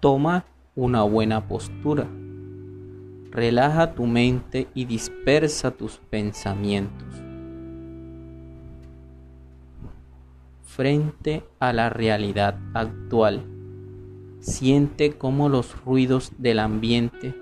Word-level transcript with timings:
Toma 0.00 0.46
una 0.74 1.02
buena 1.02 1.46
postura. 1.46 2.08
Relaja 3.30 3.94
tu 3.94 4.06
mente 4.06 4.66
y 4.72 4.86
dispersa 4.86 5.72
tus 5.72 5.98
pensamientos. 5.98 7.06
Frente 10.62 11.44
a 11.58 11.74
la 11.74 11.90
realidad 11.90 12.58
actual, 12.72 13.44
siente 14.38 15.18
cómo 15.18 15.50
los 15.50 15.78
ruidos 15.84 16.32
del 16.38 16.60
ambiente 16.60 17.34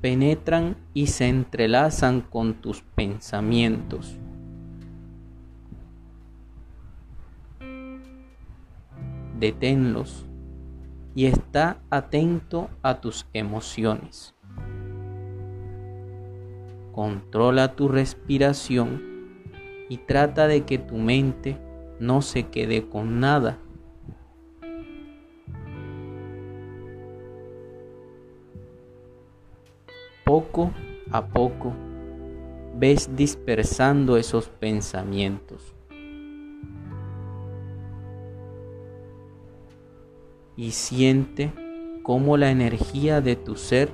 penetran 0.00 0.76
y 0.92 1.06
se 1.06 1.28
entrelazan 1.28 2.20
con 2.20 2.54
tus 2.54 2.82
pensamientos. 2.82 4.18
Deténlos 9.44 10.24
y 11.14 11.26
está 11.26 11.76
atento 11.90 12.70
a 12.80 13.02
tus 13.02 13.26
emociones. 13.34 14.34
Controla 16.92 17.76
tu 17.76 17.88
respiración 17.88 19.02
y 19.90 19.98
trata 19.98 20.46
de 20.48 20.64
que 20.64 20.78
tu 20.78 20.96
mente 20.96 21.58
no 22.00 22.22
se 22.22 22.44
quede 22.44 22.88
con 22.88 23.20
nada. 23.20 23.58
Poco 30.24 30.72
a 31.10 31.26
poco 31.26 31.74
ves 32.76 33.14
dispersando 33.14 34.16
esos 34.16 34.48
pensamientos. 34.48 35.74
Y 40.56 40.72
siente 40.72 41.52
cómo 42.02 42.36
la 42.36 42.50
energía 42.50 43.20
de 43.20 43.36
tu 43.36 43.56
ser 43.56 43.90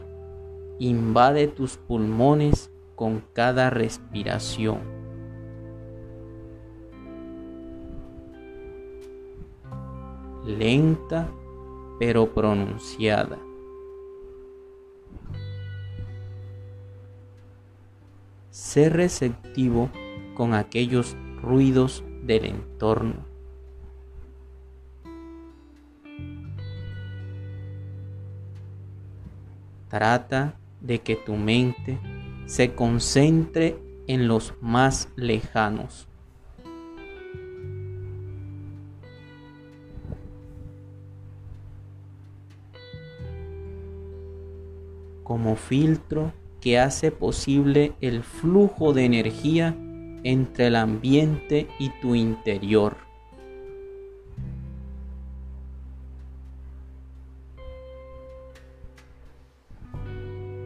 invade 0.79 1.47
tus 1.49 1.77
pulmones 1.77 2.71
con 2.97 3.23
cada 3.33 3.71
respiración. 3.71 4.81
Lenta 10.45 11.31
pero 11.99 12.33
pronunciada. 12.33 13.39
Sé 18.51 18.89
receptivo 18.89 19.91
con 20.35 20.55
aquellos 20.55 21.17
ruidos 21.43 22.03
del 22.25 22.47
entorno. 22.47 23.30
Trata 29.91 30.55
de 30.81 31.01
que 31.01 31.17
tu 31.17 31.37
mente 31.37 31.99
se 32.47 32.75
concentre 32.75 33.77
en 34.07 34.29
los 34.29 34.55
más 34.63 35.09
lejanos. 35.17 36.07
como 45.31 45.55
filtro 45.55 46.33
que 46.61 46.81
hace 46.81 47.13
posible 47.13 47.93
el 48.01 48.25
flujo 48.25 48.93
de 48.93 49.05
energía 49.05 49.77
entre 50.25 50.67
el 50.67 50.75
ambiente 50.75 51.69
y 51.79 51.91
tu 52.01 52.17
interior. 52.17 53.10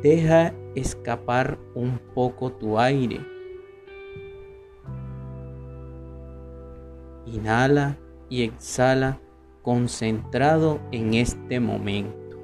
Deja 0.05 0.53
escapar 0.75 1.59
un 1.75 1.99
poco 2.15 2.53
tu 2.53 2.79
aire. 2.79 3.27
Inhala 7.25 7.97
y 8.29 8.43
exhala 8.43 9.19
concentrado 9.63 10.79
en 10.93 11.15
este 11.15 11.59
momento. 11.59 12.39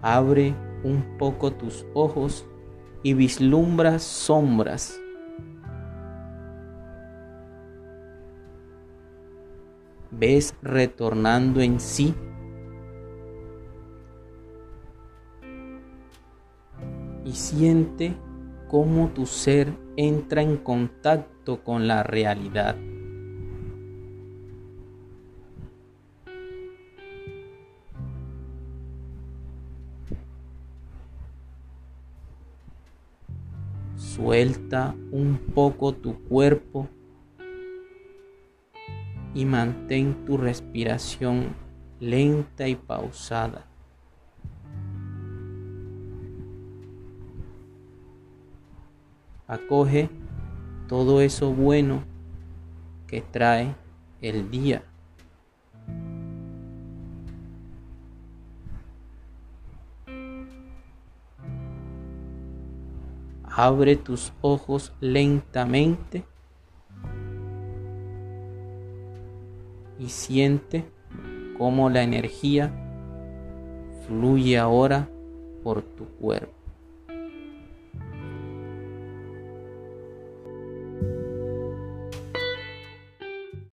Abre 0.00 0.56
un 0.82 1.16
poco 1.18 1.52
tus 1.52 1.86
ojos 1.94 2.44
y 3.04 3.14
vislumbra 3.14 4.00
sombras 4.00 5.00
ves 10.10 10.54
retornando 10.62 11.60
en 11.60 11.80
sí. 11.80 12.14
Y 17.24 17.32
siente 17.32 18.16
cómo 18.68 19.08
tu 19.08 19.26
ser 19.26 19.72
entra 19.96 20.42
en 20.42 20.56
contacto 20.56 21.62
con 21.62 21.86
la 21.86 22.02
realidad. 22.02 22.76
Suelta 33.96 34.94
un 35.12 35.38
poco 35.54 35.92
tu 35.94 36.14
cuerpo 36.24 36.88
y 39.34 39.44
mantén 39.44 40.24
tu 40.24 40.36
respiración 40.36 41.54
lenta 42.00 42.66
y 42.66 42.74
pausada. 42.74 43.66
Acoge 49.46 50.08
todo 50.88 51.20
eso 51.20 51.52
bueno 51.52 52.04
que 53.06 53.20
trae 53.20 53.74
el 54.20 54.50
día. 54.50 54.84
Abre 63.42 63.96
tus 63.96 64.32
ojos 64.40 64.94
lentamente 65.00 66.24
y 70.00 70.08
siente 70.08 70.84
cómo 71.58 71.90
la 71.90 72.02
energía 72.02 72.72
fluye 74.06 74.58
ahora 74.58 75.08
por 75.62 75.82
tu 75.82 76.06
cuerpo. 76.06 76.59